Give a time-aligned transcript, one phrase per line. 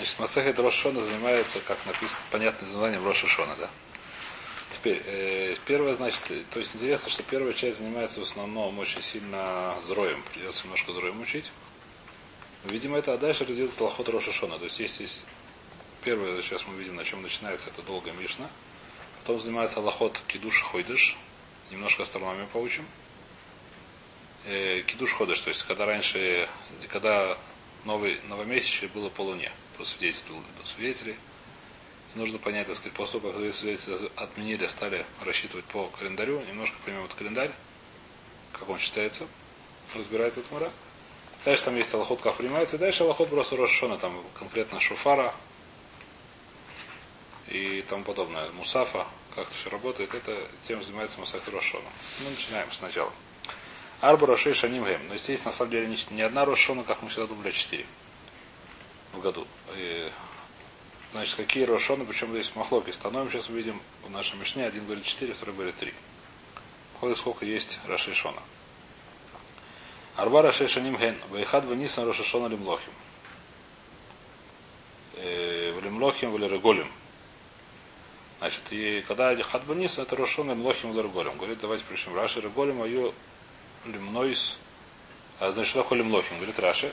[0.00, 3.68] Значит, Масехет Рошона занимается, как написано, понятное названием Роша Шона, да?
[4.72, 9.76] Теперь, э, первое, значит, то есть интересно, что первая часть занимается в основном очень сильно
[9.84, 10.22] зроем.
[10.32, 11.52] Придется немножко зроем учить.
[12.64, 14.56] Видимо, это а дальше разделит Лохот Роша Шона.
[14.56, 15.26] То есть, есть, есть
[16.02, 18.48] первое, сейчас мы видим, на чем начинается это долгая Мишна.
[19.18, 21.18] Потом занимается Лохот Кидуш Хойдыш.
[21.70, 22.86] Немножко астрономию поучим.
[24.46, 26.48] Э, кидуш Ходыш, то есть, когда раньше,
[26.88, 27.36] когда
[27.84, 31.16] новый, новомесячный было по луне, по свидетельству свидетелей.
[32.14, 37.04] Нужно понять, так сказать, после того, как свидетельства отменили, стали рассчитывать по календарю, немножко поймем
[37.04, 37.50] этот календарь,
[38.52, 39.26] как он считается,
[39.94, 40.70] разбирается этот мара.
[41.46, 42.76] Дальше там есть аллахот, как принимается.
[42.76, 45.34] Дальше аллахот просто Рошона, там конкретно шуфара
[47.48, 48.50] и тому подобное.
[48.50, 51.88] Мусафа, как это все работает, это тем занимается Мусаф Рошона.
[52.22, 53.12] Мы начинаем сначала.
[54.02, 55.00] Арба Рошей Шаним Гем.
[55.08, 57.86] Но здесь на самом деле не, не одна Рошона, как мы всегда думали, а четыре
[59.12, 59.46] в году.
[59.76, 60.10] И,
[61.12, 64.66] значит, какие Рошоны, причем здесь махлоки становим, сейчас увидим в нашем Мишне.
[64.66, 65.94] Один говорит четыре, второй говорит три.
[67.00, 68.42] Ходит сколько есть Рошей Шона.
[70.16, 71.16] Арба Рошей Шаним Ген.
[71.30, 72.92] Вайхад Ванисан Рошашона Лимлохим.
[75.14, 76.90] Э, Лимлохим, в Лиреголим.
[78.38, 81.36] Значит, и когда Хадбанис, это Рошон Лимлохим, в Лиреголим.
[81.36, 82.12] Говорит, давайте пришли.
[82.12, 83.12] Раши Реголим, а ее
[83.84, 84.58] лимнойс,
[85.38, 86.36] а значит, такое лимлохим?
[86.36, 86.92] Говорит Раши.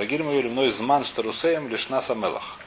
[0.00, 2.58] Рагиль мою лимной зман штарусеем лишь на самелах.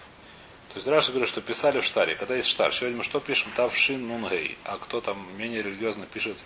[0.69, 2.13] То есть Раши говорит, что писали в штаре.
[2.13, 3.51] Когда есть штар, сегодня мы что пишем?
[3.55, 4.55] Тавшин нунгей.
[4.63, 6.37] А кто там менее религиозно пишет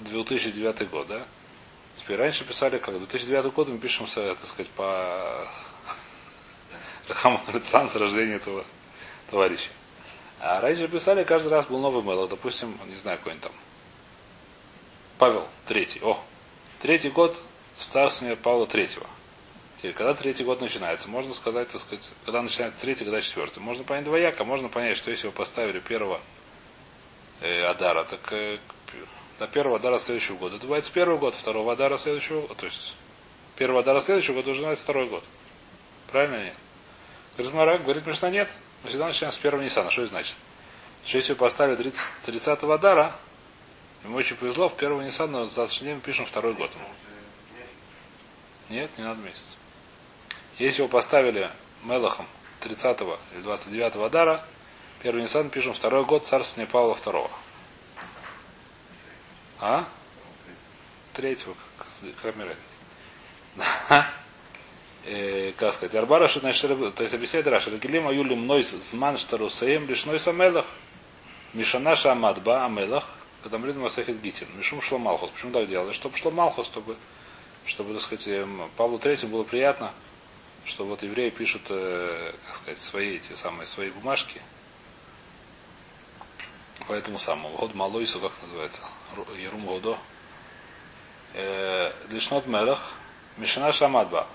[0.00, 1.26] 2009 год, да?
[1.96, 5.48] Теперь раньше писали как 2009 год мы пишем, так сказать, по
[7.08, 8.64] Рахаму с рождения этого
[9.28, 9.70] товарища.
[10.38, 12.30] А раньше писали, каждый раз был новый мэлок.
[12.30, 13.52] Допустим, не знаю, какой-нибудь там
[15.18, 16.00] Павел третий.
[16.00, 16.22] О,
[16.80, 17.36] третий год
[17.78, 19.06] старствования Павла третьего.
[19.78, 23.60] Теперь, когда третий год начинается, можно сказать, так сказать, когда начинается третий, когда четвертый.
[23.60, 26.20] Можно понять двояко, можно понять, что если вы поставили первого
[27.40, 28.58] э, Адара, так э,
[29.38, 30.56] до первого Адара следующего года.
[30.56, 32.54] Это бывает с первого года, второго Адара следующего года.
[32.56, 32.94] То есть
[33.56, 35.24] первого Адара следующего года уже называется второй год.
[36.10, 36.54] Правильно нет?
[37.36, 38.48] Говорит Марак, говорит Мишна, нет.
[38.82, 39.90] Мы всегда начинаем с первого Ниссана.
[39.90, 40.36] Что это значит?
[41.04, 43.16] Что если вы поставили 30, 30 Адара,
[44.04, 46.70] Ему очень повезло, в первого Ниссана завтрашний день пишем второй год.
[48.68, 49.56] Нет, не надо месяц.
[50.58, 51.50] Если его поставили
[51.84, 52.26] Мелахом
[52.60, 54.44] 30 или 29 Адара,
[55.02, 57.30] первый Ниссан пишем второй год царствования Павла II.
[59.60, 59.88] А?
[61.14, 61.54] Третьего,
[62.22, 62.58] как разница.
[65.10, 70.04] Э, как сказать, Арбараши, значит, то есть объясняет Раши, Рагилим Аюлим Нойс Зман Штарусаем лишь
[70.04, 70.66] Нойс Амелах.
[71.54, 73.06] Мишанаша Амадба Амелах.
[73.42, 74.48] Говорим Масахит Гитин.
[74.56, 75.30] Мишум шло Малхус.
[75.30, 75.92] Почему так делали?
[75.92, 76.96] Чтобы шло Малхус, чтобы,
[77.68, 79.92] чтобы, так сказать, эм, Павлу Третьему было приятно,
[80.64, 84.40] что вот евреи пишут, э, как сказать, свои эти самые свои бумажки.
[86.86, 87.56] Поэтому самому.
[87.56, 88.82] Год Малойсу, как называется?
[89.38, 89.98] ירום הודו.
[91.34, 92.80] Э, לשנות מלך.
[93.36, 94.26] משנה שעמד בה.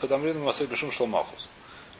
[0.00, 1.48] כדאמר במסכת משום שלום מלכות.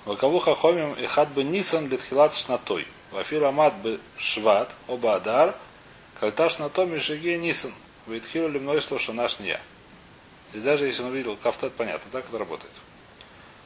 [0.04, 2.86] וקבעו חכמים אחד בניסן לתחילת שנתו.
[3.10, 5.56] ואפילו עמד בשבט או באדר,
[6.20, 7.72] כלתה שנתו משהגיע ניסן.
[8.06, 9.60] ויתחילו למנות לו שנה שניה.
[10.54, 12.72] И даже если он увидел кафтет, понятно, так это работает.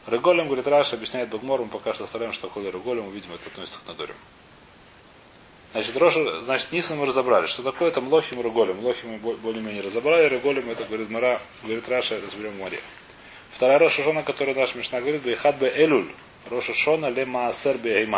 [0.07, 3.79] רגלים, говорит Раши, объясняет בגמרא, мы пока что оставляем, что такое רגלים, увидим, это относится
[3.81, 4.15] к נדרים.
[5.73, 7.47] Значит, Роша, значит, Нисан мы разобрали.
[7.47, 8.83] Что такое там Лохим и Реголем?
[8.83, 12.81] Лохим мы более-менее разобрали, Реголем это, говорит Мара, говорит Раша, разберем в море.
[13.53, 16.09] Вторая Роша Шона, которую наш Мишна говорит, Бейхад бе Элюль.
[16.49, 18.09] Роша Шона ле Маасер бе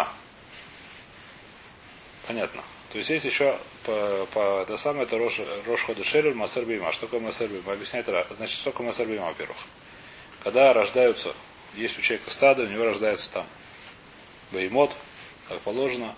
[2.29, 2.63] Понятно.
[2.93, 6.91] То есть есть еще по, по это самое это Рош, Рош Хода Шелюль Масер Бима.
[6.91, 7.73] Что такое Масер Бима?
[7.73, 9.57] Объясняет Значит, что такое Масер Бима, во-первых.
[10.43, 11.33] Когда рождаются,
[11.77, 13.47] есть у человека стадо, у него рождается там
[14.51, 14.91] беймот,
[15.49, 16.15] как положено.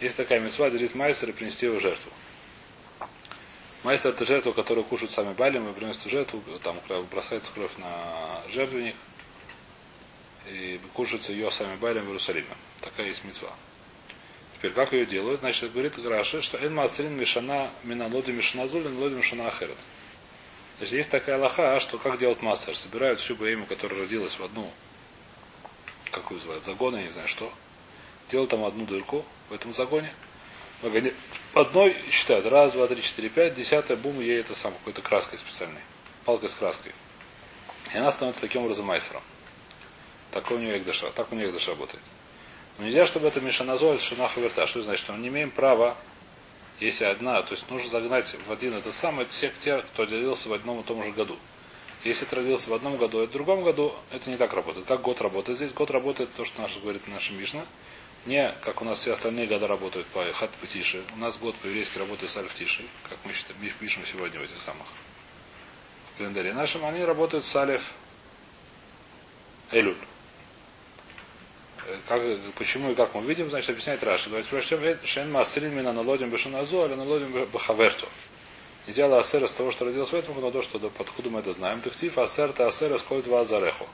[0.00, 2.10] Есть такая мецва делить майстер и принести его жертву.
[3.84, 6.78] Майстер это жертва, которую кушают сами балим и приносят жертву, там
[7.10, 8.96] бросается кровь на жертвенник
[10.50, 12.56] и кушаются ее сами балим в Иерусалиме.
[12.80, 13.50] Такая есть мецва.
[14.60, 15.40] Теперь, как ее делают?
[15.40, 19.78] Значит, говорит Раши, что Эн Масрин Мишана Миналоди Мишаназулин Лоди Мишана Ахерет.
[20.76, 22.76] Значит, есть такая лоха, что как делать массер?
[22.76, 24.70] Собирают всю богему, которая родилась в одну,
[26.10, 27.50] как ее называют, загон, я не знаю что.
[28.30, 30.12] Делают там одну дырку в этом загоне.
[31.54, 35.80] Одной считают раз, два, три, четыре, пять, десятая, бум, ей это сам какой-то краской специальной.
[36.26, 36.92] Палкой с краской.
[37.94, 39.22] И она становится таким образом майсером.
[40.32, 42.02] Так у нее Экдаша, так у нее Экдаша работает.
[42.80, 44.66] Но нельзя, чтобы это Мишаназоль Шунаха Верта.
[44.66, 45.04] Что значит?
[45.04, 45.98] Что мы не имеем права,
[46.80, 50.54] если одна, то есть нужно загнать в один это самое всех тех, кто делился в
[50.54, 51.36] одном и том же году.
[52.04, 54.86] Если ты родился в одном году, а в другом году, это не так работает.
[54.86, 55.74] Как год работает здесь?
[55.74, 57.66] Год работает то, что наш, говорит наша Мишна.
[58.24, 61.02] Не, как у нас все остальные года работают по хат тише.
[61.14, 64.58] У нас год по-еврейски работает с альф тиши, как мы считаем, пишем сегодня в этих
[64.58, 64.86] самых
[66.16, 66.86] календаре нашим.
[66.86, 67.92] Они работают с алиф
[69.70, 69.98] элюль.
[72.08, 72.22] Как,
[72.56, 74.28] почему и как мы видим, значит, объясняет Раши.
[74.28, 74.80] Давайте прочтем.
[75.04, 78.06] Шен мастрин мина налодим бешаназу, а налодим бахаверту.
[78.86, 81.80] Нельзя асера с того, что родился в этом году, то, что откуда мы это знаем.
[81.80, 83.86] Тахтив асер та асер исходит в азареху.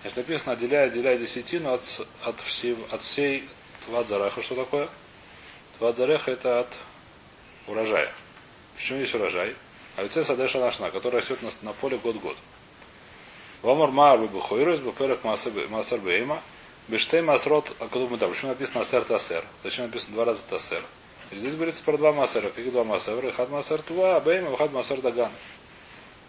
[0.00, 3.48] Значит, написано, отделяя, отделяя десятину от, от, всей, от всей
[3.86, 4.42] твадзареха.
[4.42, 4.88] Что такое?
[5.78, 6.76] Твадзареха это от
[7.66, 8.12] урожая.
[8.76, 9.54] Почему есть урожай?
[9.96, 12.36] А это садеша нашна, который растет на, на поле год-год.
[13.62, 16.42] Вамар маар бухойрус бухперек маасар бейма.
[16.92, 18.30] Бештей масрот, а мы там?
[18.30, 19.42] Почему написано асер тасер?
[19.62, 20.84] Зачем написано два раза тасер?
[21.30, 22.50] Здесь говорится про два массера.
[22.50, 23.32] Какие два массера?
[23.32, 25.30] Хад массер туа, бейма, хад массер даган.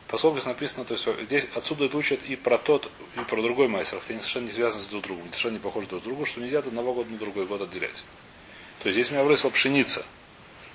[0.07, 3.67] Поскольку здесь написано, то есть здесь отсюда это учат и про тот, и про другой
[3.67, 6.25] массер, хотя они совершенно не связаны с друг другом, совершенно не похожи друг на друга,
[6.25, 8.05] что нельзя от одного года на другой год отделять.
[8.83, 10.05] То есть здесь у меня выросла пшеница.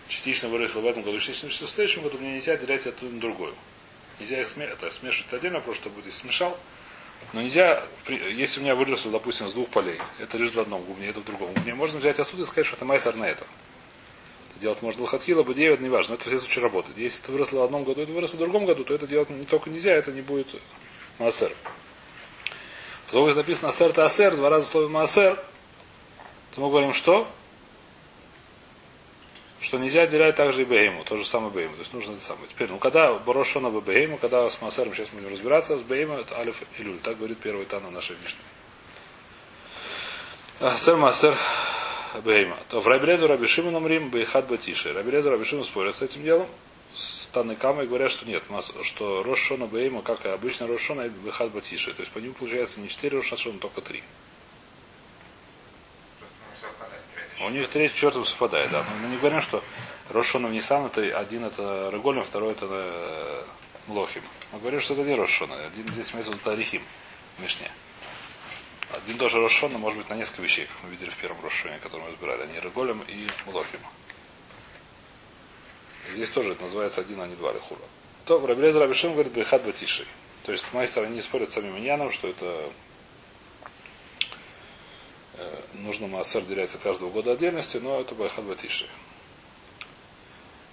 [0.08, 3.54] Частично выросла в этом году, частично в следующем году мне нельзя отделять от на другую.
[4.20, 6.58] Нельзя их смешивать, это смешивать отдельно, просто что будет, если смешал.
[7.32, 11.08] Но нельзя, если у меня выросло, допустим, с двух полей, это лишь в одном губне,
[11.08, 13.44] это в другом губне, можно взять отсюда и сказать, что это майсер на это
[14.58, 16.98] делать можно лохатхила, бадея, это не важно, это все случае работает.
[16.98, 19.44] Если это выросло в одном году, это выросло в другом году, то это делать не
[19.44, 20.48] только нельзя, это не будет
[21.18, 21.52] маасер.
[23.06, 25.36] Поскольку написано асер это асер, два раза слово маасер,
[26.54, 27.26] то мы говорим что?
[29.60, 31.74] Что нельзя отделять также и бейму, то же самое бейму.
[31.74, 32.46] То есть нужно это самое.
[32.48, 36.62] Теперь, ну когда Борошона бейму, когда с маасером сейчас будем разбираться, с бейму это алиф
[36.78, 36.98] и люль.
[36.98, 38.40] Так говорит первый тан нашей Мишне.
[40.60, 41.36] Асер маасер
[42.24, 42.56] Бейма.
[42.68, 44.92] То в Рабелезу Рабишиму намрим Бейхат Батиши.
[44.92, 46.48] Рабелезу Рабишиму спорят с этим делом.
[46.94, 48.42] С Таныкамой говорят, что нет,
[48.82, 51.92] что Рошона Бейма, как и обычно Рошона, это Бейхат Батиши.
[51.92, 54.02] То есть по ним получается не 4 Рошона, только 3.
[57.48, 58.84] У них третий четвертый совпадает, да.
[59.00, 59.64] Мы не говорим, что
[60.10, 63.44] Рошона в Нисан это один это Реголем, второй это э,
[63.86, 64.22] Млохим.
[64.52, 65.54] Мы говорим, что это не Рошона.
[65.64, 66.82] Один здесь имеется в виду Тарихим
[67.38, 67.70] в Мишне.
[68.92, 72.02] Один тоже Рошона может быть на несколько вещей, как мы видели в первом Рошоне, который
[72.02, 72.42] мы разбирали.
[72.42, 73.80] Они Реголем и Мулохим.
[76.12, 77.80] Здесь тоже это называется один, а не два Лехура.
[78.26, 80.06] То Рабелез Рабишим говорит Бехат Батиши.
[80.42, 82.70] То есть майстер не спорят с самим Иньяном, что это
[85.74, 88.86] нужно Маасер деляется каждого года отдельности, но это Бехат Батиши.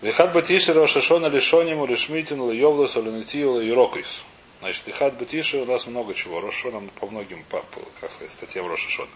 [0.01, 4.23] Бехат Батиши Рошашона Лишониму Лишмитину Льевласу Ленетию Лирокрис.
[4.59, 6.41] Значит, Ихат Батиши у нас много чего.
[6.41, 9.07] Рошоном по многим, по, по, как сказать, статьям Рошашон.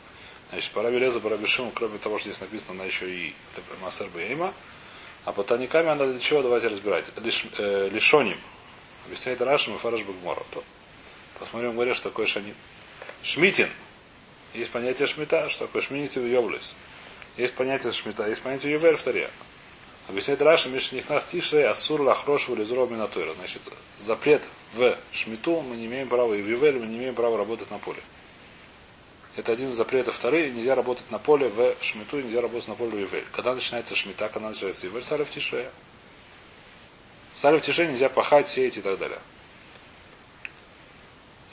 [0.50, 3.34] Значит, по Рабелезу, по Рабишиму, кроме того, что здесь написано, она еще и
[3.82, 4.54] Масер Бейма.
[5.26, 7.06] А по Таниками она для чего, давайте разбирать.
[7.18, 8.38] Лиш, э, лишоним.
[9.06, 10.44] Объясняет Рашим и Фараш Багмора.
[11.38, 12.56] Посмотрим, говорят, что такое Шаним.
[13.22, 13.70] Шмитин.
[14.54, 16.62] Есть понятие шмита, что такое шминити в
[17.38, 19.30] Есть понятие шмита, есть понятие ювер в таре.
[20.08, 23.34] Объясняет Раша, Мишних нас тише, ассур лахрош вализров минатойра.
[23.34, 23.62] Значит,
[24.00, 24.42] запрет
[24.74, 27.78] в шмиту мы не имеем права, и в Ювель мы не имеем права работать на
[27.78, 28.02] поле.
[29.36, 30.16] Это один из запретов.
[30.16, 33.26] Вторые, нельзя работать на поле в шмиту, нельзя работать на поле в Ювель.
[33.32, 35.70] Когда начинается шмита, когда начинается Ювель, салев тише.
[37.36, 39.20] Салев тише нельзя пахать, сеять и так далее.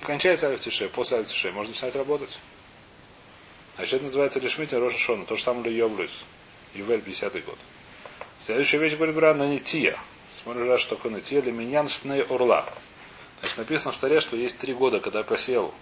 [0.00, 0.88] И кончается алиф тише.
[0.88, 2.38] После алиф тише можно начинать работать.
[3.76, 5.24] Значит, это называется лишмитин Роша Шона.
[5.26, 6.24] То же самое ли Йоблюс.
[6.74, 7.58] Ювель, 50 год.
[8.40, 9.98] Следующая вещь говорит Бра, нанития.
[10.30, 11.42] Смотрим, что такое нанития.
[11.42, 12.66] Леминьян шней орла.
[13.40, 15.74] Значит, написано в таре, что есть три года, когда я посеял,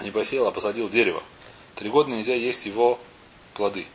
[0.00, 1.22] не посеял, а посадил дерево.
[1.74, 2.98] Три года нельзя есть его
[3.52, 3.86] плоды.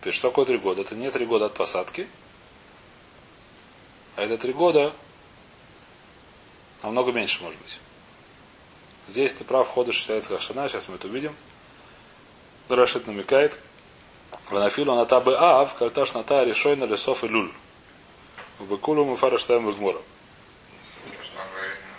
[0.00, 0.82] Теперь, что такое три года?
[0.82, 2.08] Это не три года от посадки,
[4.16, 4.94] а это три года
[6.82, 7.78] намного меньше, может быть.
[9.08, 11.34] Здесь ты прав, хода считается как шана, сейчас мы это увидим.
[12.68, 13.58] Рашид намекает,
[14.50, 17.52] Ванафилу ната бы ав, кальташ ната решой на лесов и люль.
[18.58, 20.02] В Бекулу мы фараштаем в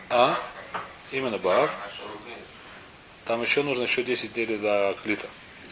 [0.10, 0.38] А?
[1.12, 1.72] Именно Баав.
[3.26, 5.28] Там еще нужно еще 10 дней до Клита.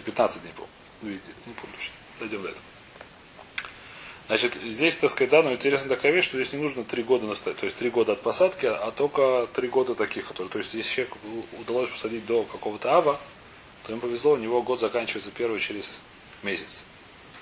[0.05, 0.67] 15 дней, по
[1.01, 1.93] Видите, не помню точно.
[2.19, 2.63] Дойдем до этого.
[4.27, 7.27] Значит, здесь, так сказать, да, но интересно такая вещь, что здесь не нужно три года
[7.27, 7.59] настоять.
[7.59, 10.49] То есть три года от посадки, а только три года таких, которые.
[10.49, 11.15] То есть, если человек
[11.59, 13.19] удалось посадить до какого-то ава,
[13.85, 15.99] то ему повезло, у него год заканчивается первый через
[16.41, 16.83] месяц,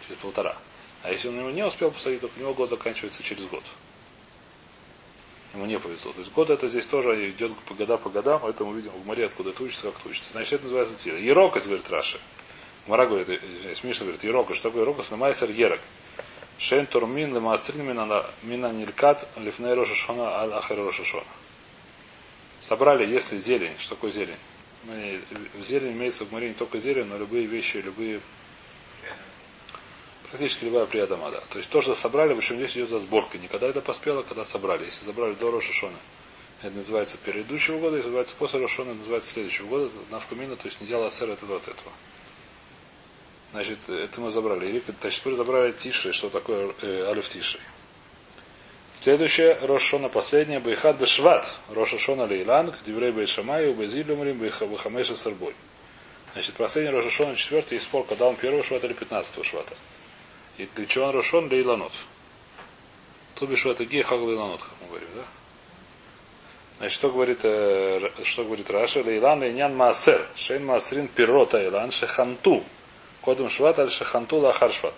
[0.08, 0.56] через полтора.
[1.04, 3.64] А если он не успел посадить, то у него год заканчивается через год.
[5.54, 6.14] Ему не повезло.
[6.14, 9.06] То есть год это здесь тоже идет по года по годам, поэтому мы видим в
[9.06, 10.32] море, откуда это учится, как это учится.
[10.32, 11.18] Значит, это называется тира.
[11.18, 12.20] Ерокос, говорит Раши.
[12.88, 15.12] Мара говорит, извиняюсь, Миша говорит, Ерокос, что такое Ерокос?
[15.12, 15.80] Лемайсер Ерок.
[16.58, 21.26] Шен Турмин Лемастрин Мина Нилькат Лифней Рошашона Аль Ахер Рошашона.
[22.62, 23.76] Собрали, если зелень.
[23.80, 24.38] Что такое зелень?
[25.60, 28.20] Зелень имеется в море не только зелень, но любые вещи, любые
[30.32, 31.42] практически любая приадама, да.
[31.50, 33.40] То есть то, что собрали, причем здесь идет за сборкой.
[33.42, 34.86] Не когда это поспело, когда собрали.
[34.86, 35.98] Если забрали до Рошашона,
[36.62, 40.80] это называется предыдущего года, если называется после Рошона, это называется следующего года, навкумина, то есть
[40.80, 41.92] не делала сэр этого от этого.
[43.52, 44.68] Значит, это мы забрали.
[44.68, 47.60] Или, значит, теперь забрали Тиши, что такое э, Алиф Тиши.
[48.94, 55.56] Следующее, Рошона последнее, Байхат Бешват, ראש השנה Лейланг, Диврей Байшамай, Убезилю Мрим, Бахамеша Сарбой.
[56.34, 59.74] Значит, последний Рошашона, четвертый, есть спор, когда он первого швата или пятнадцатого швата.
[60.58, 61.94] И для чего он ראש השנה לאילנות.
[63.36, 65.24] То бишь это Гея חג לאילנות, как мы говорим, да?
[66.78, 69.04] Значит, что говорит, э, что говорит Раши?
[69.04, 72.64] לאילן לענין מעשר, שאין מעשרין פירות האילן שחנטו.
[73.22, 74.96] קודם שבט על שחנטו לאחר שבט.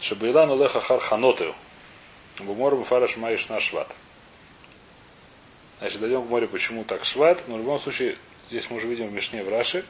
[0.00, 1.00] Шебейлан Улеха Хар
[2.36, 2.54] Ханотею.
[2.54, 3.94] Бумор Буфараш Маиш на Шват.
[5.78, 7.44] Значит, дойдем к морю, почему так Шват.
[7.48, 8.16] Но в любом случае,
[8.48, 9.84] здесь мы уже видим в Мишне в Раше,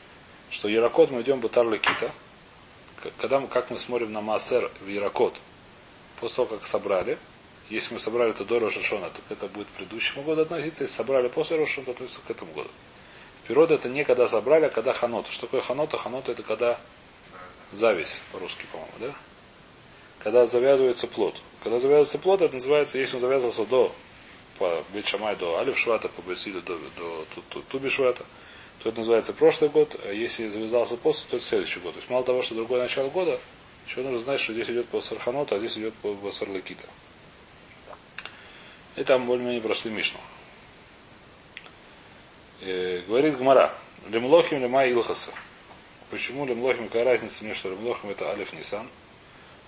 [0.50, 2.12] что Яракот мы идем Батар Лекита.
[3.18, 5.36] Когда мы, как мы смотрим на Маасер в Яракот,
[6.20, 7.18] после того, как собрали,
[7.68, 10.84] если мы собрали это до Рошашона, то это будет к предыдущему году относиться.
[10.84, 12.70] Если собрали после Рошашона, то относится к этому году.
[13.44, 15.26] Вперед это не когда собрали, а когда ханот.
[15.28, 15.98] Что такое ханота?
[15.98, 16.80] Ханота это когда
[17.72, 19.14] зависть по-русски, по-моему, да?
[20.24, 21.36] Когда завязывается плод.
[21.62, 23.92] Когда завязывается плод, это называется, если он завязывался до
[24.58, 28.24] по Бетшамай до Алиф Швата, по Бесиду до, до, до Туби Швата,
[28.82, 31.92] то это называется прошлый год, а если завязался после, то это следующий год.
[31.92, 33.38] То есть мало того, что другое начало года,
[33.86, 36.86] еще нужно знать, что здесь идет по Сарханоту, а здесь идет по Басарлакита.
[38.96, 40.20] И там более-менее прошли Мишну.
[42.62, 43.74] Э, говорит Гмара.
[44.08, 45.32] Лемлохим лема Илхаса.
[46.10, 48.88] Почему лемлохим, какая разница между лемлохим это Алиф Нисан?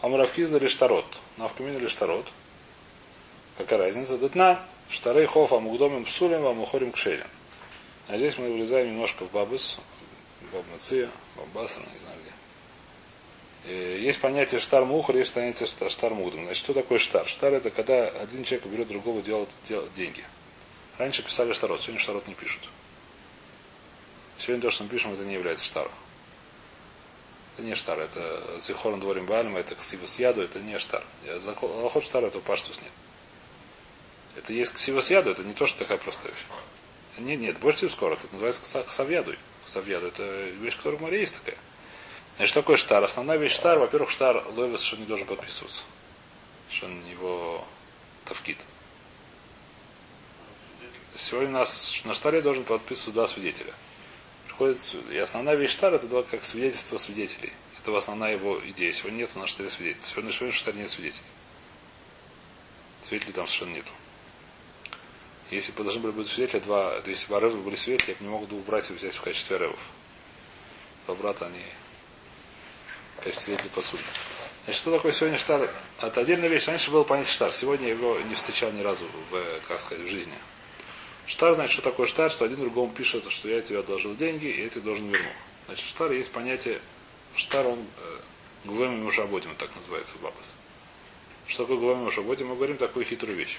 [0.03, 1.07] А Муравкиза Лештарот.
[1.37, 2.27] Навкамина Лештарот.
[3.57, 4.19] Какая разница?
[4.19, 4.61] Датна.
[4.89, 7.27] Штары хов амугдомим псулем амухорим кшелем.
[8.09, 9.79] А здесь мы влезаем немножко в бабус,
[10.53, 13.73] бабнация, бабасра, не знаю где.
[13.73, 16.45] Э, есть понятие штар мухар, есть понятие штар мудом.
[16.45, 17.27] Значит, что такое штар?
[17.27, 20.23] Штар это когда один человек берет другого делать, делать деньги.
[20.99, 22.63] Раньше писали штарот, сегодня штарот не пишут.
[24.39, 25.93] Сегодня то, что мы пишем, это не является штаром.
[27.57, 31.03] Это не штар, это зихорн дворим бальма, это ксивас яду, это не штар.
[31.63, 32.93] Алхот штар, этого паштус нет.
[34.37, 36.45] Это есть ксивас яду, это не то, что такая простая вещь.
[37.17, 39.39] Нет, нет, больше скоро, это называется ксавьядуй.
[39.65, 41.57] Ксавьяду, это вещь, которая в море есть такая.
[42.37, 43.03] Значит, что такое штар?
[43.03, 45.85] Основная вещь штар, во-первых, штар ловец, что не должен подписываться.
[46.69, 47.65] Что он его
[48.27, 48.59] тавкит.
[51.15, 53.73] Сегодня у нас на штаре должен подписываться два свидетеля.
[54.57, 57.53] Приходит, и основная вещь штар это два как свидетельство свидетелей.
[57.79, 58.91] Это основная его идея.
[58.91, 60.03] Сегодня нет на штаре свидетелей.
[60.03, 61.27] Сегодня, сегодня штаре нет свидетелей.
[63.03, 63.91] Свидетелей там совершенно нету.
[65.51, 68.25] Если бы должны были быть свидетели, два, то если бы Аревы были свидетели, я бы
[68.25, 69.79] не мог двух братьев взять в качестве Аревов.
[71.05, 71.63] Два брата, они
[73.19, 74.03] в качестве свидетелей посуды.
[74.65, 75.71] Значит, что такое сегодня штар?
[76.01, 76.67] Это отдельная вещь.
[76.67, 77.53] Раньше был понятие штар.
[77.53, 80.35] Сегодня я его не встречал ни разу в, как сказать, в жизни.
[81.27, 84.63] Штар значит, что такое штар, что один другому пишет, что я тебе одолжил деньги, и
[84.63, 85.33] я тебе должен вернуть.
[85.67, 86.81] Значит, штар есть понятие,
[87.35, 88.19] штар он э,
[88.65, 90.55] гувем и так называется Бабас.
[91.47, 92.49] Что такое гувем и мушаботим?
[92.49, 93.59] Мы говорим такую хитрую вещь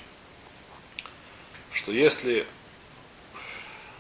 [1.78, 2.48] что если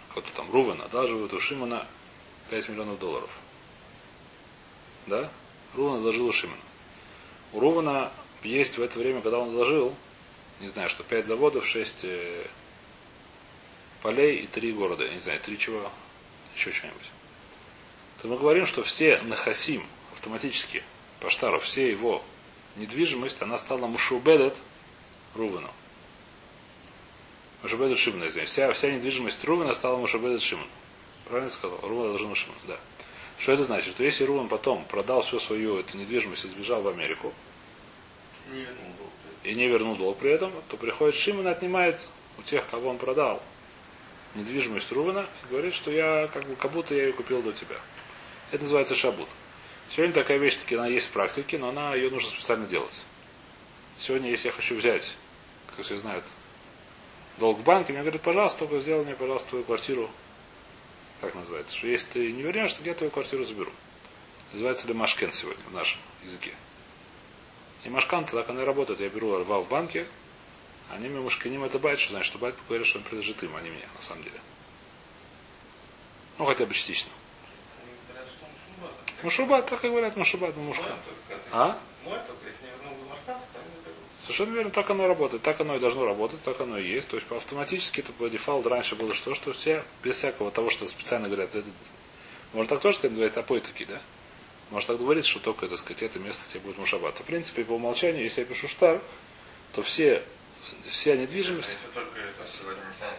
[0.10, 1.86] кто-то там Рувена одалживает у Шимона
[2.50, 3.30] 5 миллионов долларов,
[5.06, 5.32] да,
[5.76, 6.60] Рувен одолжил у Шимона.
[7.54, 8.12] У Рувена
[8.44, 9.94] есть в это время, когда он одолжил,
[10.60, 12.46] не знаю, что 5 заводов, 6 э,
[14.01, 15.92] полей и 3 города, я не знаю, 3 чего,
[16.56, 17.10] еще что-нибудь.
[18.22, 20.84] То мы говорим, что все Нахасим автоматически
[21.20, 22.24] по штару, все его
[22.75, 24.56] недвижимость, она стала Мушубедет
[25.36, 25.70] Рувену.
[27.63, 28.50] Мушабеду Шимна, извиняюсь.
[28.50, 30.68] Вся, вся недвижимость Рувена стала Мушабеду Шимон.
[31.27, 31.80] Правильно сказал?
[31.82, 32.77] Рувен должен Шимон, да.
[33.39, 33.94] Что это значит?
[33.94, 37.34] Что если Рувен потом продал всю свою эту недвижимость и сбежал в Америку,
[38.54, 38.66] Не
[39.44, 42.06] и не вернул долг при этом, то приходит Шимон и отнимает
[42.38, 43.42] у тех, кого он продал,
[44.38, 47.75] недвижимость Рувена и говорит, что я как, бы, как будто я ее купил до тебя.
[48.51, 49.27] Это называется шабут.
[49.89, 53.03] Сегодня такая вещь таки она есть в практике, но она ее нужно специально делать.
[53.98, 55.17] Сегодня, если я хочу взять,
[55.75, 56.24] как все знают,
[57.38, 60.10] долг в банке, мне говорят, пожалуйста, только сделай мне, пожалуйста, твою квартиру.
[61.22, 61.75] Как называется?
[61.75, 63.72] Что если ты не вернешь, то я твою квартиру заберу.
[64.53, 66.51] Называется ли משכן сегодня в нашем языке.
[67.84, 69.00] И משכן, так она работает.
[69.00, 70.06] Я беру הלוואה в банке,
[70.89, 73.62] они мне ממשכנים את הבית, что значит, что בית говорит, что он принадлежит им, а
[73.62, 74.39] не мне, на самом деле.
[76.38, 77.12] Ну, хотя бы частично.
[77.82, 79.24] Они говорят, что он משועבד.
[79.24, 80.84] משועבד, так и говорят, משועבד, мушка.
[80.84, 81.79] Мой только, А?
[84.22, 87.08] Совершенно верно, так оно работает, так оно и должно работать, так оно и есть.
[87.08, 90.86] То есть автоматически это по дефолту раньше было что, что все, без всякого того, что
[90.86, 91.67] специально говорят, это,
[92.53, 94.01] можно так тоже сказать, называется апойтаки, да?
[94.70, 97.17] Можно так говорить, что только, так сказать, это место тебе будет мушабат.
[97.17, 99.01] В принципе, по умолчанию, если я пишу штар,
[99.72, 100.24] то все,
[100.90, 101.70] вся недвижимость...
[101.70, 103.18] Если только это сегодня не станет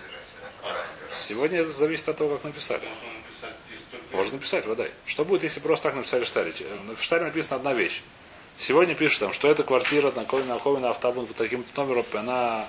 [1.12, 2.82] Сегодня это зависит от того, как написали.
[2.82, 4.92] Можно написать, если только Можно написать, водай.
[5.06, 6.52] Что будет, если просто так написали в штаре?
[6.96, 8.02] В штаре написана одна вещь.
[8.56, 12.68] Сегодня пишут там, что эта квартира на на автобус по таким-то номером, на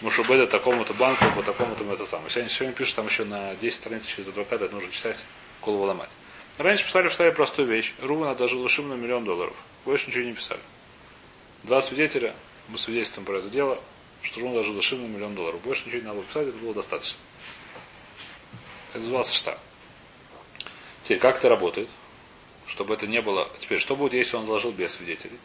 [0.00, 2.30] Мушубеда такому-то банку, по такому-то это самое.
[2.30, 5.26] Сегодня, сегодня пишут там еще на 10 страниц через адвоката, это нужно читать,
[5.60, 6.10] голову ломать.
[6.56, 7.94] Раньше писали в штаре простую вещь.
[8.00, 9.54] Руван одолжил Шиму на миллион долларов.
[9.84, 10.60] Больше ничего не писали.
[11.64, 12.32] Два свидетеля,
[12.68, 13.80] мы свидетельствуем про это дело,
[14.30, 15.60] что одолжил Шиму на миллион долларов.
[15.62, 17.18] Больше ничего не надо было писать, это было достаточно.
[18.90, 19.58] Это назывался штаб.
[21.02, 21.88] Теперь, как это работает?
[22.66, 23.50] Чтобы это не было...
[23.58, 25.38] Теперь, что будет, если он вложил без свидетелей?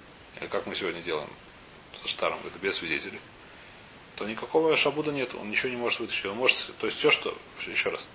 [0.49, 1.29] Как мы сегодня делаем
[2.01, 3.19] со штаром, это без свидетелей?
[4.17, 6.25] То никакого шабуда нет, он ничего не может вытащить.
[6.25, 7.37] Он может, то есть все, что...
[7.65, 8.07] Еще раз.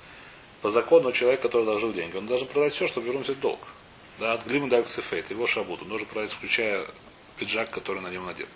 [0.61, 3.61] По закону человек, который вложил деньги, он должен продать все, чтобы вернуть этот долг.
[4.19, 5.81] Да, от Глима до Аксифейт, его шабуд.
[5.83, 6.87] Он должен продать, включая
[7.39, 8.49] пиджак, который на нем надет.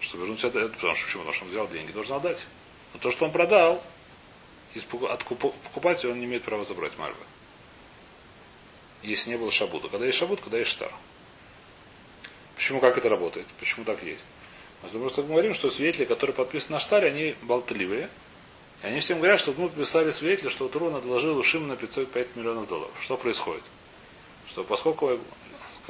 [0.00, 1.22] Чтобы вернуть это, это потому что почему?
[1.22, 2.46] Потому что он взял деньги, должен отдать.
[2.94, 3.82] Но то, что он продал,
[4.74, 7.18] от покупателя он не имеет права забрать мальбы.
[9.02, 9.88] Если не было шабуда.
[9.88, 10.92] Когда есть шабуд, когда есть штар.
[12.56, 13.46] Почему как это работает?
[13.58, 14.24] Почему так есть?
[14.82, 18.08] Мы просто говорим, что свидетели, которые подписаны на штаре, они болтливые.
[18.82, 22.36] И они всем говорят, что мы подписали свидетеля, что Турон отложил у Шима на 505
[22.36, 22.92] миллионов долларов.
[23.00, 23.62] Что происходит?
[24.48, 25.18] Что поскольку,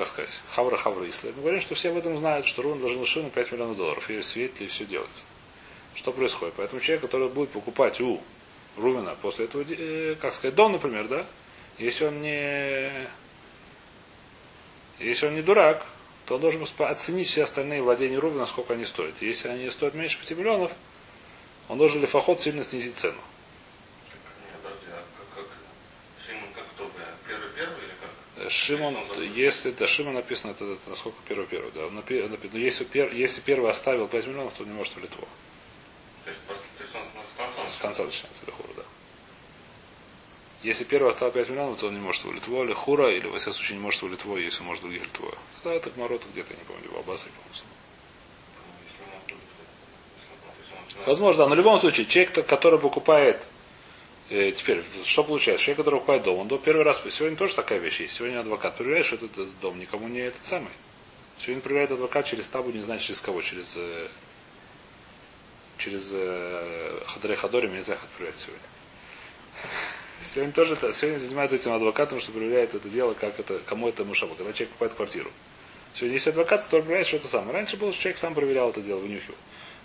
[0.00, 3.00] как сказать, хавра хавра исла, мы говорим, что все об этом знают, что Рун должен
[3.00, 4.08] у на 5 миллионов долларов.
[4.08, 5.24] И свидетели все делается.
[5.94, 6.54] Что происходит?
[6.56, 8.18] Поэтому человек, который будет покупать у
[8.78, 11.26] Рувена после этого, э, как сказать, дом, например, да,
[11.76, 13.10] если он не,
[15.00, 15.84] если он не дурак,
[16.24, 19.20] то он должен оценить все остальные владения Рувена, сколько они стоят.
[19.20, 20.72] Если они стоят меньше 5 миллионов,
[21.68, 23.20] он должен лифоход сильно снизить цену.
[24.08, 25.02] Нет, подожди, а
[25.34, 25.52] как, как
[26.26, 26.92] Шимон как кто бы?
[27.28, 28.39] Первый первый или как?
[28.39, 28.96] Э, Шимон,
[29.34, 31.88] если да, Шимон написано, это, это насколько первый первый, да.
[31.90, 32.02] Но
[32.58, 35.26] если, пер, если первый оставил 5 миллионов, то он не может в Литву.
[36.24, 38.82] То есть, то есть он с конца С конца начинается Лихура, да.
[40.62, 43.38] Если первый оставил 5 миллионов, то он не может в Литву, или Хура, или во
[43.38, 45.32] всяком случае не может в Литву, если может других Литву.
[45.64, 47.50] Да, это Гмарота где-то, не помню, в Аббаса, по-моему.
[47.52, 47.64] Если
[48.84, 53.46] если начинает- Возможно, да, но в любом случае, человек, который покупает
[54.30, 55.64] э, теперь, что получается?
[55.64, 58.14] Человек, который покупает дом, он до первый раз, сегодня тоже такая вещь есть.
[58.14, 60.72] Сегодня адвокат проверяет, что этот дом никому не этот самый.
[61.38, 64.08] Сегодня проверяет адвокат через табу, не знаю через кого, через э,
[65.78, 68.62] через э, Хадре Хадорим, не знаю, как проверять сегодня.
[70.22, 74.04] Сегодня тоже это- сегодня занимается этим адвокатом, что проверяет это дело, как это, кому это
[74.04, 75.30] мушаба, когда человек покупает квартиру.
[75.94, 77.52] Сегодня есть адвокат, который проверяет, что это самое.
[77.52, 79.36] Раньше было, что человек сам проверял это дело, вынюхивал.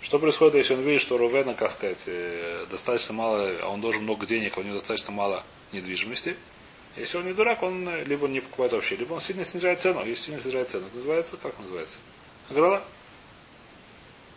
[0.06, 4.04] Что происходит, если он видит, что Рувена, как сказать, э, достаточно мало, а он должен
[4.04, 5.42] много денег, а у него достаточно мало
[5.72, 6.36] недвижимости.
[6.96, 10.04] Если он не дурак, он э, либо не покупает вообще, либо он сильно снижает цену.
[10.04, 11.98] Если сильно снижает цену, это называется, как называется?
[12.48, 12.84] Аграла?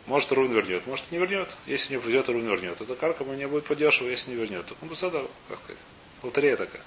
[0.08, 1.50] Может, Рун вернет, может, не вернет.
[1.68, 2.82] Если не придет, Рун вернет.
[2.82, 4.66] Это карка ему не будет подешево, если не вернет.
[4.82, 5.12] Ну, просто,
[5.50, 5.78] как сказать,
[6.24, 6.82] лотерея такая.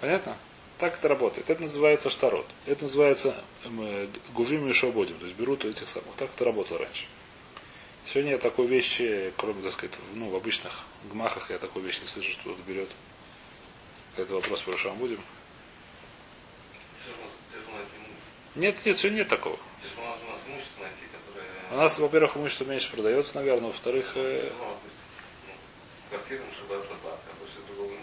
[0.00, 0.36] Понятно?
[0.78, 1.48] Так это работает.
[1.48, 2.46] Это называется штарот.
[2.66, 3.34] Это называется
[3.64, 5.18] эм, э, гувим и шабодим.
[5.18, 6.14] То есть берут у этих самых.
[6.16, 7.06] Так это работало раньше.
[8.04, 12.06] Сегодня я такой вещи, кроме, так сказать, ну, в обычных гмахах я такой вещь не
[12.06, 12.88] слышу, что кто-то берет.
[14.16, 15.22] Это вопрос найти имущество.
[18.54, 19.58] Нет, нет, сегодня нет такого.
[21.70, 21.98] У нас.
[21.98, 23.68] У во-первых, имущество меньше продается, наверное.
[23.68, 24.14] Во-вторых,
[26.10, 27.20] э, Тяжело, то есть, ну, Квартира Шаббат Лабат,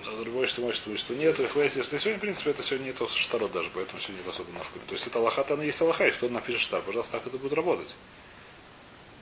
[0.06, 1.40] а другое, что имущество, имущества нет.
[1.40, 4.28] Их выяснилось, что сегодня, в принципе, это сегодня не то штарот даже, поэтому сегодня нет
[4.28, 4.84] особо навками.
[4.88, 7.54] То есть это Аллаха, там есть Аллаха, и кто напишет штар, пожалуйста, так это будет
[7.54, 7.96] работать.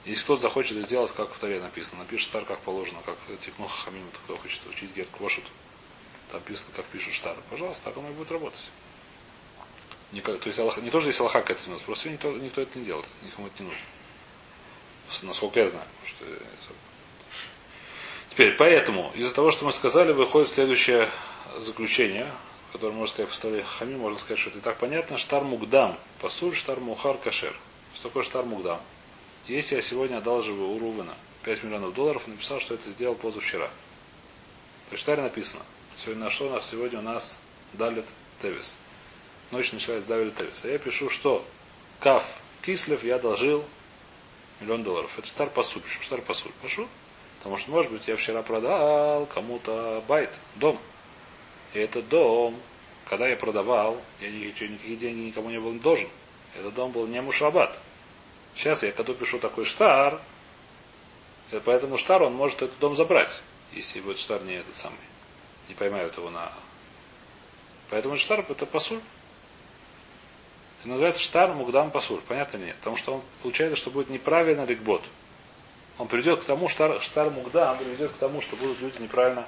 [0.05, 4.09] Если кто-то захочет сделать, как в Таре написано, напишет штар, как положено, как Тикнух Хамим,
[4.23, 5.43] кто хочет учить Гет Квошут,
[6.31, 7.37] там написано, как пишут штар.
[7.49, 8.67] Пожалуйста, так оно и будет работать.
[10.11, 12.79] Никак, то есть Аллах, не то, что есть Аллаха к этому, просто никто, никто это
[12.79, 13.83] не делает, никому это не нужно.
[15.23, 15.85] Насколько я знаю.
[16.05, 16.37] Что я-
[18.41, 21.07] Теперь, поэтому, из-за того, что мы сказали, выходит следующее
[21.59, 22.33] заключение,
[22.71, 25.19] которое можно сказать в столе Хами, можно сказать, что это и так понятно.
[25.19, 25.95] Штар Мугдам.
[26.19, 27.55] Пасуль, Штар Мухар, Кашер.
[27.93, 28.81] Что такое Штар Мугдам?
[29.45, 33.67] Если я сегодня одалживаю у Рувена 5 миллионов долларов, написал, что это сделал позавчера.
[33.67, 35.61] То есть в Таре написано.
[35.95, 36.67] Сегодня на что у нас?
[36.67, 37.39] Сегодня у нас
[37.73, 38.05] Далит
[38.41, 38.75] Тевис.
[39.51, 40.65] Ночь началась Давид Тевис.
[40.65, 41.45] А я пишу, что
[41.99, 43.63] Каф Кислев я одолжил
[44.61, 45.13] миллион долларов.
[45.19, 45.83] Это Штар Пасуль.
[45.83, 46.51] Пишу Штар Пасуль.
[46.63, 46.87] Пишу.
[47.41, 50.79] Потому что, может быть, я вчера продал кому-то байт, дом.
[51.73, 52.55] И этот дом,
[53.05, 56.07] когда я продавал, я ничего, никаких денег никому не был должен.
[56.53, 57.79] Этот дом был не мушабат.
[58.53, 60.21] Сейчас я когда пишу такой штар,
[61.51, 64.99] э, поэтому штар он может этот дом забрать, если будет штар не этот самый.
[65.67, 66.51] Не поймают его на...
[67.89, 68.99] Поэтому штар это пасуль.
[70.79, 72.21] Это называется штар мугдам пасуль.
[72.27, 72.75] Понятно нет?
[72.77, 75.01] Потому что он получается, что будет неправильно рикбот.
[75.97, 79.45] Он придет к тому, штар, штар мугдам приведет к тому, что будут люди неправильно.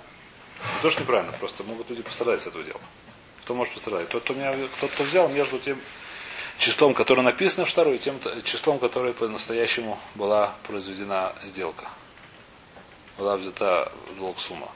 [0.75, 2.79] Не то, что неправильно, просто могут люди пострадать с этого дела.
[3.43, 4.07] Кто может пострадать?
[4.09, 5.77] Тот, кто, меня, тот, кто взял между тем
[6.57, 11.87] числом, которое написано в штару, и тем числом, которое по-настоящему была произведена сделка.
[13.17, 14.69] Была взята в долг сумма.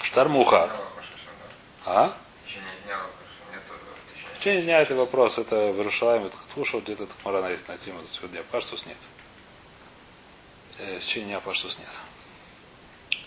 [0.00, 0.70] Штар муха.
[1.84, 2.16] А?
[4.34, 5.38] В течение дня это вопрос.
[5.38, 8.42] Это вырушаем, это слушал где-то Мара есть на тему сегодня.
[8.50, 8.96] Паштус нет.
[10.78, 13.20] Э, в течение Паштус нет.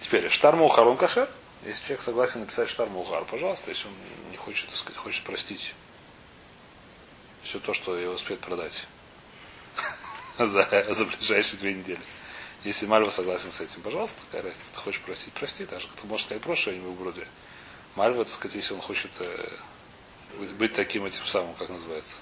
[0.00, 1.30] Теперь, штар мухар, он кашер?
[1.64, 3.94] Если человек согласен написать штар мухар, пожалуйста, если он
[4.30, 5.74] не хочет, так сказать, хочет простить
[7.42, 8.86] все то, что я успеет продать
[10.38, 12.00] за, за ближайшие две недели.
[12.64, 16.26] Если Мальва согласен с этим, пожалуйста, какая разница, ты хочешь простить, прости, даже ты можешь
[16.26, 17.26] сказать прошлое, а не в броде.
[17.94, 19.48] Мальва, так сказать, если он хочет э,
[20.38, 22.16] быть, быть таким этим самым, как называется,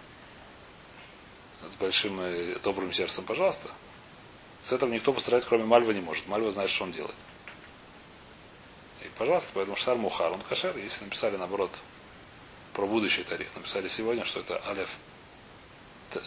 [1.69, 3.71] с большим и добрым сердцем, пожалуйста.
[4.63, 6.27] С этого никто постарать, кроме Мальва, не может.
[6.29, 7.17] Мальва знает, что он делает.
[9.03, 10.77] И, пожалуйста, поэтому Шар Мухар, он кашер.
[10.77, 11.71] Если написали, наоборот,
[12.73, 14.97] про будущий тариф, написали сегодня, что это Алеф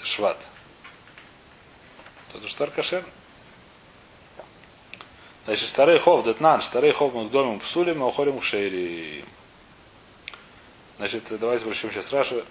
[0.04, 0.46] Шват,
[2.32, 3.06] то это Штар кашер.
[5.46, 9.24] Значит, старый хов детнан, старый хов мы к дому псулим, а уходим к шейри.
[10.98, 12.44] Значит, давайте прочтем сейчас Раши.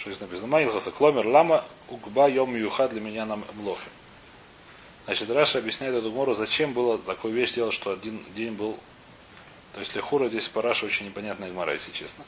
[0.00, 0.46] Что здесь написано?
[0.46, 3.92] למאי הלכתא כלומר למה הוקבע יום מיוחד למנין המלכים.
[5.04, 8.78] Значит, Раши объясняет эту гмору, зачем было такую вещь делать, что один день был...
[9.74, 12.24] То есть לכאורה здесь по Раши очень непонятная гмора, если честно.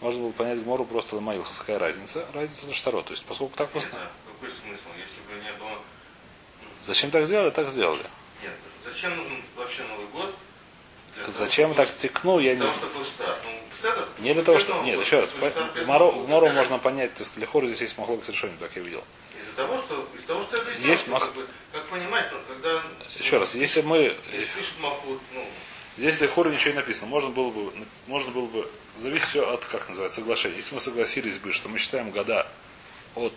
[0.00, 1.56] Можно было понять гмору просто למאי הלכתא.
[1.58, 2.26] Какая разница?
[2.34, 3.02] Разница на שטרות.
[3.02, 3.90] То есть, поскольку так просто...
[3.90, 4.88] Какой смысл?
[4.98, 5.78] Если бы не было
[6.82, 7.50] Зачем так сделали?
[7.50, 8.10] Так сделали.
[8.42, 8.52] Нет,
[8.84, 10.34] зачем нужен вообще Новый год?
[11.28, 12.60] Зачем так текну, я не...
[12.60, 12.68] Ну,
[14.18, 14.82] не для того, что...
[14.82, 15.32] Нет, еще раз.
[15.84, 19.04] Гмору можно понять, то есть для хора здесь есть махлок решение, как я видел.
[19.40, 21.22] Из-за того, что, из того, что я объяснял, есть мах...
[21.22, 22.82] как, бы, как понимать, ну, когда...
[23.18, 24.16] Еще раз, если мы...
[24.30, 25.44] Пишут махут, ну...
[25.96, 27.06] Здесь для хора ничего не написано.
[27.06, 27.72] Можно было бы,
[28.08, 30.56] можно было бы, зависит все от, как называется, соглашения.
[30.56, 32.48] Если мы согласились бы, что мы считаем года
[33.14, 33.32] от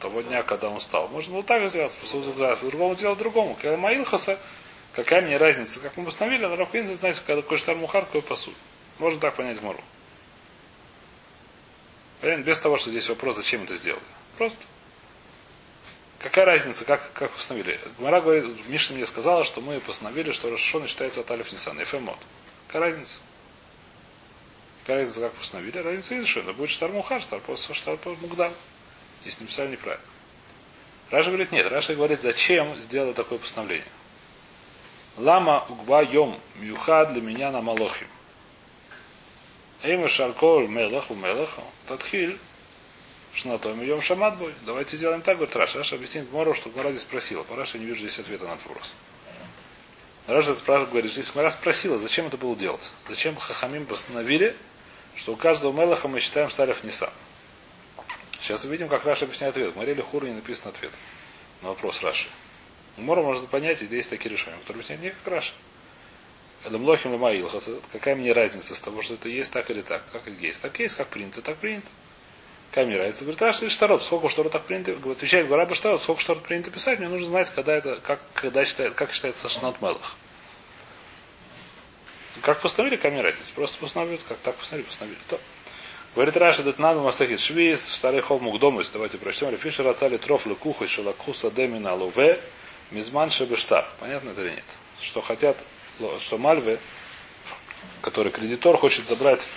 [0.00, 1.08] того дня, когда он стал.
[1.08, 3.56] Можно было так сделать, способность другому делать другому.
[3.60, 4.38] Когда Маилхаса,
[4.94, 8.54] какая мне разница, как мы восстановили, а Рафхин знаете, когда какой штар мухар, какой посуд.
[8.98, 9.80] Можно так понять Мору.
[12.20, 12.42] Понятно?
[12.42, 14.02] Без того, что здесь вопрос, зачем это сделали.
[14.38, 14.64] Просто.
[16.20, 17.78] Какая разница, как, как постановили?
[17.98, 22.16] Гмара говорит, Миша мне сказала, что мы постановили, что Рошашона считается от Алиф Нисан, Эфемот.
[22.68, 23.20] Какая разница?
[24.82, 25.78] Какая разница, как постановили?
[25.78, 27.40] Разница есть, что это будет штар мухар, штар,
[27.72, 28.52] שטר מוקדם.
[29.24, 30.04] Если написали неправильно.
[31.10, 31.70] Раши говорит, нет.
[31.70, 33.86] Раши говорит, зачем сделали такое постановление.
[35.16, 38.08] למה הוקבע יום מיוחד למנין המלכים.
[39.82, 41.62] אימא שכל מלך ומלך.
[41.86, 42.38] תתחיל
[43.32, 44.52] שנתו מיום שעמד בו.
[44.62, 45.78] Давайте сделаем так, говорит Раши.
[45.78, 47.42] Раши объяснит Гмору, что Гмора здесь спросила.
[47.44, 48.92] По Раши не вижу здесь ответа на этот вопрос.
[50.26, 52.92] Раши спрашивает, говорит, здесь Гмора спросила, зачем это было делать?
[53.08, 54.56] Зачем חכמים постановили,
[55.16, 57.12] что у каждого מלך а мы считаем Салев Ниса.
[58.40, 59.74] Сейчас увидим, как Раши объясняет ответ.
[59.74, 60.90] В גמרא לכאורה не написан ответ
[61.62, 62.28] на вопрос Раши.
[62.96, 65.52] Гмора можно понять, и есть такие ראשונים, которые объясняют не как Раши.
[66.64, 67.68] למלכים למאי הלכתא.
[67.92, 70.02] Какая мне разница с того, что это есть так или так?
[70.12, 70.62] Как это есть?
[70.62, 71.88] Так есть, как принято, так принято.
[72.70, 73.24] Какая мне разница?
[73.24, 74.96] Говорит, Раши שטרות, сколько שטרות так принято?
[75.10, 78.94] Отвечает גמרא לשטרות, сколько שטרות принято писать, мне нужно знать, когда это, как, когда считает,
[78.94, 80.16] как считается שנת מלך.
[82.42, 83.52] Как постановили, какая мне разница?
[83.54, 85.20] Просто постановили, как так постановили, постановили.
[85.28, 85.38] То.
[86.14, 88.90] Говорит Раша, дет надо масахит швиз, старый хол мукдомус.
[88.90, 89.50] Давайте прочтем.
[89.50, 92.38] Рефишер ацали троф лекухой шелакуса демина луве,
[92.90, 93.84] мизман шебештар.
[94.00, 94.64] Понятно это или нет?
[95.00, 95.56] Что хотят,
[96.20, 96.78] что Мальве,
[98.00, 99.48] который кредитор, хочет забрать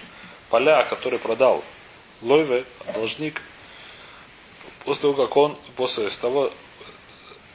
[0.50, 1.64] поля, которые продал
[2.22, 3.42] Лойве, должник,
[4.84, 6.52] после того, как он, после того,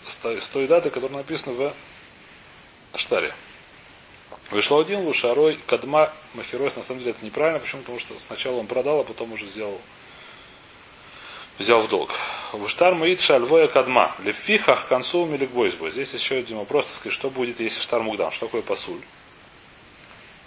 [0.06, 1.72] с той даты, которая написана в
[2.94, 3.32] Штаре.
[4.50, 7.80] Вышло один лушарой, кадма махирос, на самом деле это неправильно, почему?
[7.82, 9.80] Потому что сначала он продал, а потом уже сделал,
[11.58, 12.10] взял в долг.
[12.52, 14.12] Уштар муит шальвоя кадма.
[14.24, 15.90] Лефихах концу миликбойсбой.
[15.90, 18.30] Здесь еще один вопрос, так сказать, что будет, если штар мугдам?
[18.30, 19.00] Что такое пасуль?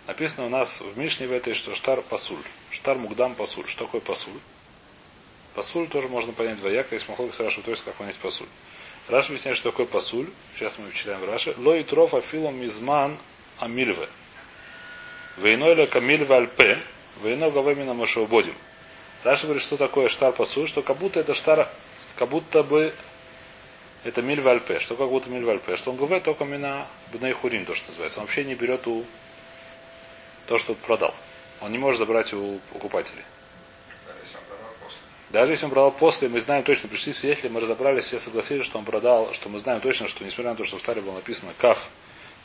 [0.08, 2.38] Написано у нас в Мишне в этой, что штар пасуль.
[2.70, 3.68] Штар мугдам пасуль.
[3.68, 4.39] Что такое пасуль?
[5.56, 8.48] Пасуль тоже можно понять двояко, если махлок спрашивает, то есть как понять пасуль.
[9.08, 10.30] Раш объясняет, что такое пасуль.
[10.56, 11.56] Сейчас мы читаем в Раше.
[11.58, 13.18] Лой троф афилом мизман
[13.60, 14.08] амильве.
[15.38, 16.82] Вейнойля камильве альпе.
[17.24, 18.56] Вейно гавемина машеубодим.
[19.25, 21.67] Раша говорит, что такое штар пасу, что как будто это штар
[22.15, 22.93] как будто бы
[24.03, 24.77] это миль вальпе.
[24.77, 25.75] Что как будто миль вальпе?
[25.77, 28.19] Что он говорит только мина бнейхурин, то, что называется.
[28.19, 29.03] Он вообще не берет у
[30.47, 31.11] то, что продал.
[31.61, 33.23] Он не может забрать у покупателей.
[35.31, 38.77] Даже если он продал после, мы знаем точно, пришли свидетели, мы разобрались, все согласились, что
[38.77, 41.51] он продал, что мы знаем точно, что несмотря на то, что в старе было написано
[41.57, 41.88] Каф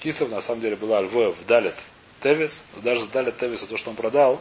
[0.01, 1.77] Кислов, на самом деле была Львов в Далет
[2.23, 4.41] Тевис, даже с Далет Тевиса то, что он продал,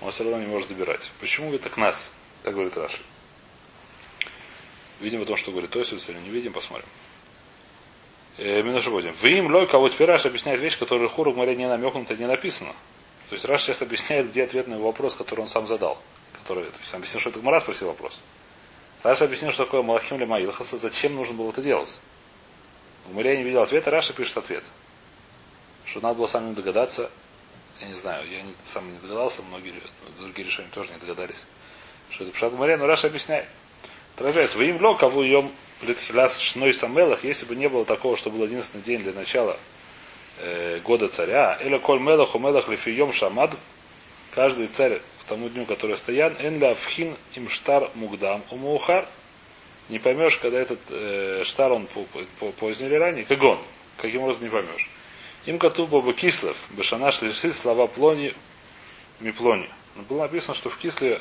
[0.00, 1.10] он все равно не может забирать.
[1.20, 2.12] Почему это к нас?
[2.42, 3.02] Так говорит Раши.
[5.00, 6.88] Видим о том, что говорит Тойсус, или не видим, посмотрим.
[8.36, 9.12] Э, Минуша будем.
[9.20, 12.72] Вы им лой, кого теперь Раш объясняет вещь, которую Хуру море не намекнута, не написано.
[13.28, 16.00] То есть Раши сейчас объясняет, где ответ на его вопрос, который он сам задал.
[16.32, 18.20] Который, то есть объяснил, что это Гмара спросил вопрос.
[19.02, 21.98] Раши объяснил, что такое מלכים למאי הלכתא, зачем нужно было это делать.
[23.06, 24.64] В Гмаре не видел ответа, Раши пишет ответ.
[25.84, 27.10] Что надо было самим догадаться.
[27.80, 29.74] Я не знаю, я не, сам не догадался, многие
[30.18, 31.44] другие ראשונים тоже не догадались.
[32.10, 33.46] Что это פשט גמרא, но Раши объясняет.
[34.16, 35.50] Отражает, ואם לא הוקבע יום
[35.82, 39.56] לתחילת שנות המלך, если бы не было такого, что был единственный день для начала
[40.40, 43.52] э, года царя, или коль мелах у мелах лифием шамад,
[44.34, 49.04] каждый царь к тому дню, который стоян, эн ля вхин им штар мугдам умухар,
[49.88, 52.04] не поймешь, когда этот э, штар он по,
[52.40, 53.58] по, поздний или ранний, как он,
[53.98, 54.88] каким образом не поймешь.
[55.46, 58.34] Им катуба бы кислов, бешанаш лиши слова плони,
[59.20, 59.68] миплони.
[60.08, 61.20] Было написано, что в Кисле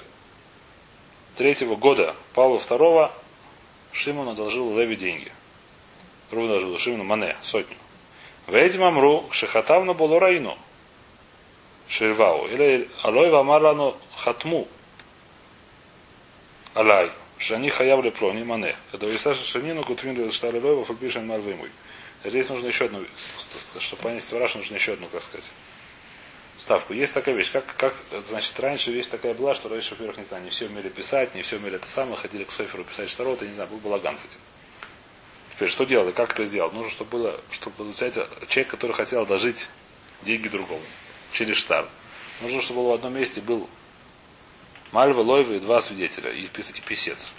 [1.36, 3.12] третьего года Павла второго
[3.92, 5.32] Шимон одолжил Леви деньги.
[6.32, 7.78] Рувна одолжил Шимону Мане, сотню.
[8.48, 9.30] В этим амру
[9.94, 10.58] было райну.
[11.90, 12.48] Ширвау.
[12.48, 14.68] Или алой вамарану хатму.
[16.74, 17.12] Алай.
[17.40, 18.76] Шани хаявли плони мане.
[18.92, 21.70] Когда вы Саша Шанину кутвин стали лой, фальпишен марвимуй.
[22.24, 23.06] Здесь нужно еще одну,
[23.80, 25.46] чтобы понять Свараш, нужно еще одну, как сказать,
[26.58, 26.94] ставку.
[26.94, 27.94] Есть такая вещь, как, как
[28.26, 31.42] значит, раньше вещь такая была, что раньше, во-первых, не знаю, не все умели писать, не
[31.42, 34.40] все умели это самое, ходили к Соферу писать что-то, не знаю, был балаган с этим.
[35.52, 36.74] Теперь что делать, как это сделать?
[36.74, 38.16] Нужно, чтобы было, чтобы взять
[38.48, 39.70] человек, который хотел одолжить
[40.24, 40.82] деньги другому
[41.34, 41.90] через штаб.
[42.42, 43.70] Нужно, чтобы в одном месте был
[44.92, 47.30] Мальва, Лойва и два свидетеля, и, пис, и писец.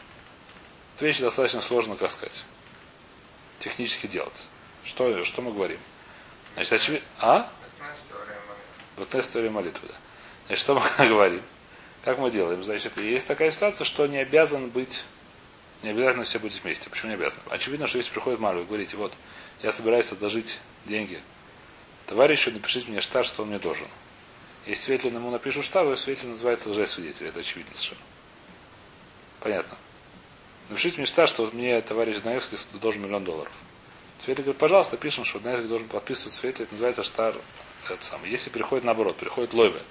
[0.95, 2.45] Это вещь достаточно сложно, как сказать,
[3.59, 4.47] технически делать.
[4.89, 5.79] Что, что мы говорим?
[6.55, 7.07] Значит, очевидно...
[7.19, 7.51] А?
[8.97, 9.95] Это история молитвы, да.
[10.47, 11.43] Значит, что мы говорим?
[12.05, 12.65] Как мы делаем?
[12.65, 15.05] Значит, есть такая ситуация, что не обязан быть,
[15.83, 16.89] не обязательно все быть вместе.
[16.89, 17.39] Почему не обязан?
[17.51, 19.13] Очевидно, что если приходит и говорите, вот,
[19.63, 21.21] я собираюсь одолжить деньги
[22.07, 23.87] товарищу, напишите мне штар, что он мне должен.
[24.65, 27.27] Если Светлин ему напишу штар, то Светлин называется лжесвидетель.
[27.27, 28.01] Это очевидно совершенно.
[29.41, 29.77] Понятно.
[30.71, 33.53] Напишите мне штар, что мне товарищ Знаевский должен миллион долларов.
[34.19, 36.65] Светлин говорит, пожалуйста, пишем, что Знаевский должен подписывать Светлин.
[36.65, 37.37] Это называется штар
[37.91, 38.31] это самое.
[38.31, 39.83] Если приходит наоборот, приходит Лойве.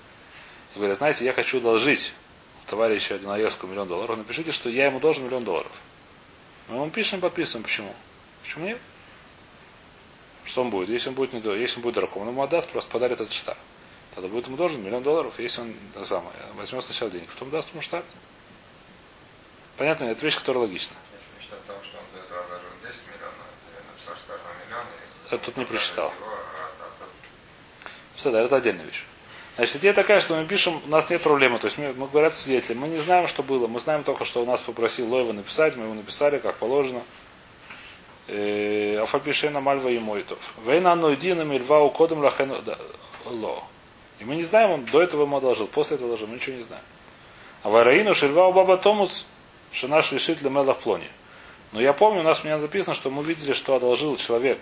[0.76, 2.14] И говорит, знаете, я хочу должить
[2.68, 5.72] товарища Дунаевскому миллион долларов, напишите, что я ему должен миллион долларов.
[6.68, 7.64] Мы ему пишем, подписываем.
[7.64, 7.96] Почему?
[8.44, 8.80] Почему нет?
[10.44, 10.90] Что он будет?
[10.90, 13.58] Если он будет, не, если он будет дураком, он ему отдаст, просто подарит этот штаб.
[14.14, 17.82] Тогда будет ему должен миллион долларов, если он самое, возьмет сначала денег, потом даст ему
[17.82, 18.04] штаб.
[19.78, 20.06] Понятно?
[20.06, 20.96] Это вещь, которая логична.
[25.30, 26.14] Это тут не прочитал.
[28.16, 29.04] Все, да, это отдельная вещь.
[29.58, 31.60] Значит, идея такая, что мы пишем, у нас нет проблемы.
[31.60, 33.68] То есть мы, мы говорят свидетели, мы не знаем, что было.
[33.68, 37.02] Мы знаем только, что у нас попросил Лойва написать, мы его написали, как положено.
[38.28, 40.54] Э, Афапишена Мальва и Мойтов.
[40.66, 42.54] Вейна Нойдинам Ильва Укодом Лахен
[43.26, 43.64] Ло.
[44.20, 46.64] И мы не знаем, он до этого ему одолжил, после этого одолжил, мы ничего не
[46.64, 46.84] знаем.
[47.64, 49.26] А Вараину Шильва Баба Томус
[49.72, 51.10] Шинаш решит для Мелах Плони.
[51.72, 54.60] Но я помню, у нас меня записано, что мы видели, что одолжил человек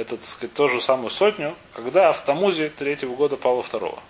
[0.00, 4.02] это, так сказать, ту же самую сотню, когда в Тамузе третьего года Павла второго.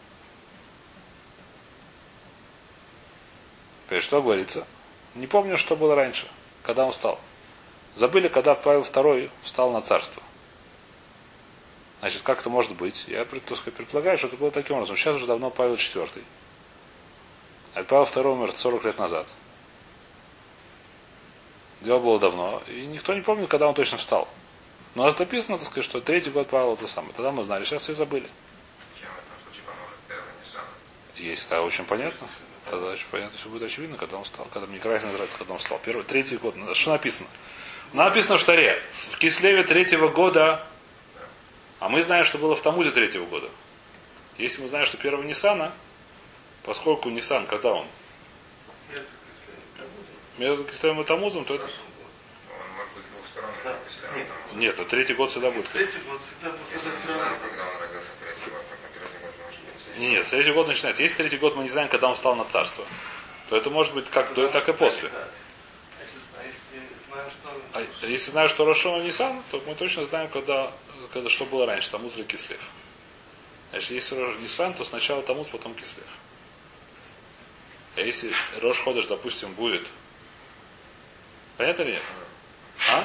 [3.87, 4.66] Теперь что говорится?
[5.16, 6.29] Не помню, что было раньше,
[6.62, 7.18] когда он встал.
[7.96, 10.22] Забыли, когда Павел II встал на царство.
[11.98, 13.07] Значит, как это может быть?
[13.09, 14.96] Я предполагаю, что это было таким образом.
[14.96, 16.22] Сейчас уже давно Павел IV.
[17.74, 19.26] А Павел II умер 40 лет назад.
[21.81, 22.62] Дело было давно.
[22.68, 24.29] И никто не помнит, когда он точно встал.
[24.94, 27.12] Но у нас написано, так сказать, что третий год Павла это самое.
[27.14, 28.29] Тогда мы знали, сейчас все забыли.
[31.16, 32.26] Есть, да, очень понятно.
[32.68, 34.46] Тогда очень понятно, все будет очевидно, когда он встал.
[34.53, 35.81] Когда мне крайне нравится, когда он встал.
[35.85, 36.55] Первый, третий год.
[36.74, 37.29] Что написано?
[37.92, 38.81] Написано в Таре.
[39.12, 40.64] В Кислеве третьего года.
[41.79, 43.48] А мы знаем, что было в Тамузе третьего года.
[44.38, 45.72] Если мы знаем, что первого Ниссана,
[46.62, 47.87] поскольку Ниссан, когда он?
[50.38, 51.68] Между Кислевым и Тамузом, то это...
[54.55, 55.68] Нет, ну третий год всегда будет.
[55.68, 57.37] Третий год всегда будет со стороны.
[59.99, 61.03] Нет, третий год начинается.
[61.03, 62.85] Если третий год мы не знаем, когда он стал на царство,
[63.49, 65.11] то это может быть как до, так и после.
[65.11, 68.03] А если Знаем, что...
[68.03, 70.73] А если знаешь, что Рошона Нисан, то мы точно знаем, когда,
[71.12, 72.61] когда что было раньше, Тамуз или Кислев.
[73.70, 76.07] Значит, если Нисан, то сначала Тамуз, потом Кислев.
[77.96, 79.85] А если Рош Ходыш, допустим, будет...
[81.57, 82.03] Понятно ли нет?
[82.90, 83.05] А?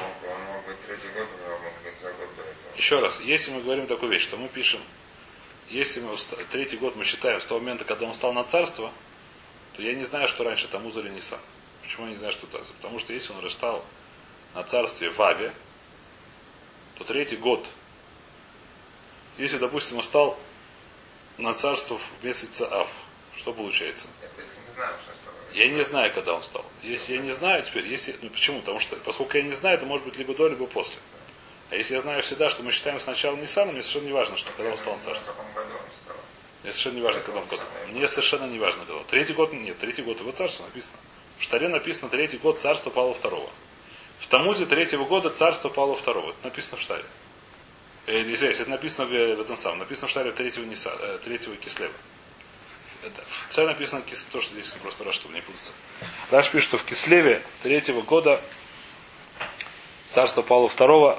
[0.66, 2.76] Быть третий год, у него мог быть за год до этого.
[2.76, 4.80] Еще раз, если мы говорим такую вещь, то мы пишем,
[5.68, 8.92] если мы уста- третий год мы считаем с того момента, когда он стал на царство,
[9.76, 11.38] то я не знаю, что раньше, Тамуз или Нисан.
[11.82, 12.58] Почему я не знаю, что это?
[12.80, 13.84] Потому что если он уже стал
[14.54, 15.54] на царстве в Аве,
[16.96, 17.64] то третий год,
[19.38, 20.38] если, допустим, он стал
[21.38, 22.88] на царство в месяце Ав,
[23.36, 24.08] что получается?
[24.22, 25.36] Это если знаем, что стало.
[25.52, 26.64] Я не знаю, когда он стал.
[26.82, 28.60] Если я не знаю теперь, если, ну почему?
[28.60, 30.96] Потому что, поскольку я не знаю, это может быть либо до, либо после.
[31.70, 34.52] А если я знаю всегда, что мы считаем сначала Ниссана, мне совершенно не важно, что
[34.52, 35.34] когда он стал царство.
[36.62, 37.60] Мне совершенно не важно, когда он год.
[37.88, 39.02] Мне совершенно не важно, когда.
[39.04, 40.98] Третий год, нет, третий год его царство написано.
[41.38, 43.48] В Штаре написано третий год царства Павла второго.
[44.20, 46.30] В Тамузе третьего года царство Павла второго.
[46.30, 47.04] Это написано в Штаре.
[48.06, 49.80] Э, это написано в, в этом самом.
[49.80, 51.92] Написано в Штаре третьего, Ниса, э, третьего Кислева.
[53.02, 55.72] Это, Штаре написано то, что здесь просто раз, чтобы не путаться.
[56.30, 58.40] Раш пишет, что в Кислеве третьего года
[60.08, 61.18] царство Павла второго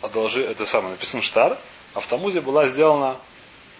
[0.00, 1.58] одолжи, это самое, написано Штар,
[1.94, 3.18] а в Тамузе была сделана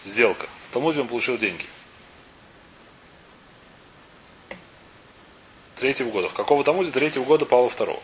[0.05, 0.47] сделка.
[0.71, 1.65] В Тамузе он получил деньги.
[5.77, 6.29] Третьего года.
[6.29, 6.93] В какого Тамузе?
[6.93, 8.01] Третьего года Павла второго.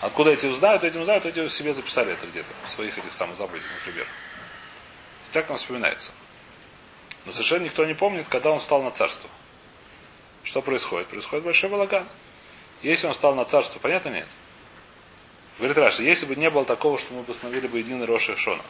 [0.00, 0.82] Откуда эти узнают?
[0.82, 2.52] Эти узнают, эти себе записали это где-то.
[2.66, 4.06] В своих этих самых заповедях, например.
[5.30, 6.12] И так нам вспоминается.
[7.24, 9.30] Но совершенно никто не помнит, когда он стал на царство.
[10.42, 11.08] Что происходит?
[11.08, 12.06] Происходит большой балаган.
[12.82, 14.28] Если он стал на царство, понятно нет?
[15.58, 18.62] Говорит Раша, если бы не было такого, что мы бы установили бы единый Роша Шона.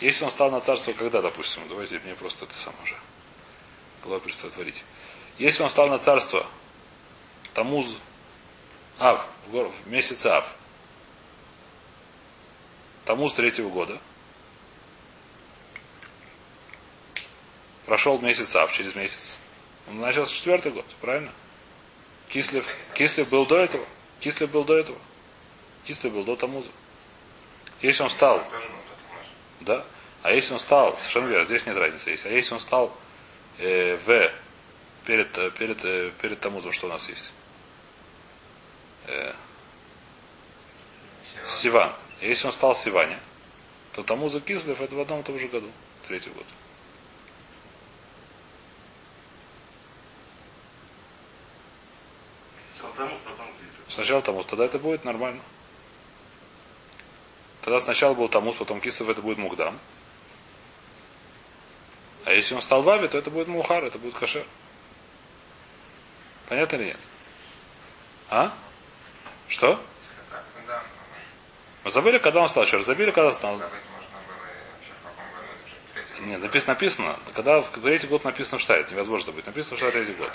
[0.00, 2.96] Если он стал на царство когда, допустим, давайте мне просто это сам уже.
[4.02, 4.82] Головой представить.
[5.38, 6.46] Если он стал на царство
[7.54, 7.96] Тамуз
[8.98, 10.50] Ав, в месяц Ав,
[13.04, 14.00] Тамуз третьего года,
[17.90, 19.36] прошел месяц Ав, через месяц,
[19.88, 21.32] он начался четвертый год, правильно?
[22.28, 23.84] Кислев, Кислев был до этого.
[24.20, 24.98] Кислев был до этого.
[25.84, 26.68] Кислев был до Тамуза.
[27.82, 28.46] Если он стал
[29.58, 29.84] да?
[30.22, 32.26] А если он стал, совершенно верно, здесь нет разницы есть.
[32.26, 32.96] А если он стал
[33.58, 34.32] э, в
[35.04, 37.32] перед, э, перед, э, перед Тамузом, что у нас есть?
[39.08, 39.32] Э,
[41.44, 41.92] Сиван.
[42.20, 43.18] Если он стал Сиване,
[43.94, 45.70] то Тамуза Кислев это в одном и том же году,
[46.06, 46.46] третий год.
[52.80, 53.79] Сначала тому, потом Кислев.
[53.90, 55.40] Сначала Тамуз, тогда это будет нормально.
[57.62, 59.78] Тогда сначала был Тамуз, потом Кислев, это будет Мугдам.
[62.24, 64.44] А если он стал Вави, то это будет Мухар, это будет Кашер.
[66.48, 67.00] Понятно или нет?
[68.28, 68.52] А?
[69.48, 69.80] Что?
[70.66, 70.82] Да,
[71.84, 72.66] Мы забыли, когда он стал?
[72.66, 73.60] Что, забили, когда стал?
[76.20, 77.18] Нет, написано, написано.
[77.34, 79.46] Когда в третий год написано в Штаре, невозможно забыть.
[79.46, 80.30] Написано в Штаре третий год.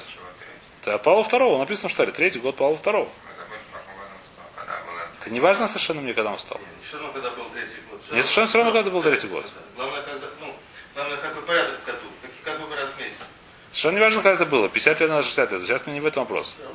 [0.82, 3.08] Это Павла второго, написано в Штаре, третий год Павла второго.
[3.08, 4.46] Мы забыли, в каком году он стал.
[4.56, 6.62] Когда было Это не важно совершенно мне, когда он стал.
[6.88, 8.00] Все равно, когда был третий год.
[8.12, 9.44] Мне совершенно все равно, когда был третий год.
[9.76, 10.54] Главное, когда, ну,
[10.94, 13.24] главное, какой порядок в году, как- какой порядок в месяце.
[13.72, 14.70] Совершенно не важно, когда это было.
[14.70, 15.62] 50 лет назад, 60 лет.
[15.64, 16.54] Сейчас мне не в этом вопрос.
[16.56, 16.72] Все.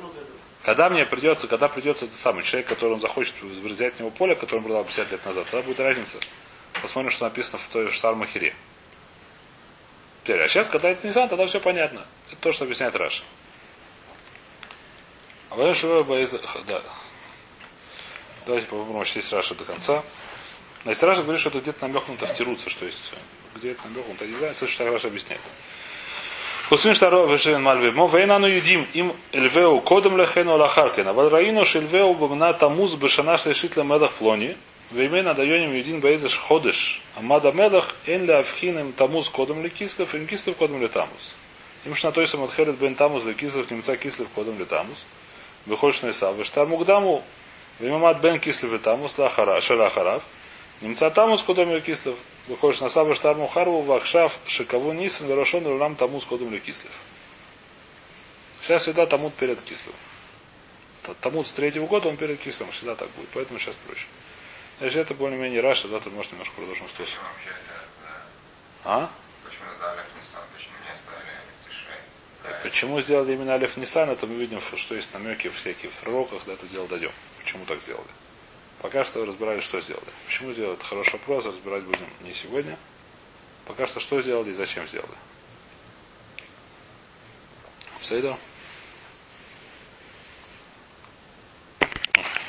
[0.63, 4.35] Когда мне придется, когда придется этот самый человек, который он захочет взять в него поле,
[4.35, 6.17] которое он продал 50 лет назад, тогда будет разница.
[6.81, 8.53] Посмотрим, что написано в той же Штармахере.
[10.25, 12.05] Теперь, а сейчас, когда это не знаю, тогда все понятно.
[12.27, 13.23] Это то, что объясняет Раша.
[15.51, 16.41] А потом, что боится...
[16.67, 16.81] Да.
[18.45, 20.03] Давайте попробуем читать Раша до конца.
[20.83, 23.11] Значит, Раша говорит, что это где-то намекнуто в Тируце, что есть.
[23.11, 25.41] Э, Где это намекнуто, не знаю, слышу, что Раша объясняет.
[26.69, 27.91] Хусвин Штарова Вешевин Мальве.
[27.91, 31.07] Мо вейнану едим им эльвеу кодом лехену лахаркен.
[31.07, 34.55] А вадраину шельвеу бомна тамуз бешана шлешитла медах плони.
[34.91, 37.01] Веймена дайоним един бейзеш ходыш.
[37.17, 41.35] А мада медах эн ля авхинем тамуз кодом лекислов, им кислов кодом ле летамуз.
[41.85, 45.03] Им шнатойсом отхелет бен тамуз лекислов, немца кислов кодом ле летамуз.
[45.65, 46.37] Выходишь на Исав.
[46.37, 47.21] Вештар мугдаму
[47.81, 50.23] Вимамат бен кислев и тамус шарахарав.
[50.81, 52.15] Немца тамус кудом кислев.
[52.47, 56.91] Выходишь на сабы штарму харву вахшав шикову нисен верошен рулам тамус кудом кислев.
[58.61, 59.95] Сейчас всегда тамут перед кислев.
[61.21, 62.69] Тамут с третьего года он перед кислым.
[62.71, 63.29] Всегда так будет.
[63.33, 64.05] Поэтому сейчас проще.
[64.79, 67.17] Если это более-менее раша, да, то может немножко продолжим с тусом.
[68.83, 69.09] А?
[72.43, 76.41] Э, почему сделали именно Алиф Нисан, это мы видим, что есть намеки всякие в пророках,
[76.45, 77.11] да, это дело дойдем.
[77.43, 78.07] Почему так сделали?
[78.81, 80.05] Пока что разбирали, что сделали.
[80.25, 80.73] Почему сделали?
[80.73, 82.77] Это хороший вопрос, разбирать будем не сегодня.
[83.65, 85.15] Пока что что сделали и зачем сделали.
[88.01, 88.35] Сейдо?